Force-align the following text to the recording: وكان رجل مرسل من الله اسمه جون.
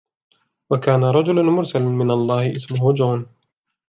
وكان 0.69 1.03
رجل 1.03 1.43
مرسل 1.43 1.81
من 1.83 2.11
الله 2.11 2.51
اسمه 2.51 2.93
جون. 2.93 3.25